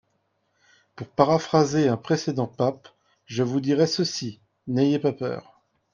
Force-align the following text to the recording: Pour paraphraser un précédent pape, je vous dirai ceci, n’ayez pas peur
Pour 0.95 1.09
paraphraser 1.09 1.87
un 1.87 1.95
précédent 1.95 2.47
pape, 2.47 2.89
je 3.27 3.43
vous 3.43 3.61
dirai 3.61 3.85
ceci, 3.85 4.41
n’ayez 4.65 4.97
pas 4.97 5.13
peur 5.13 5.61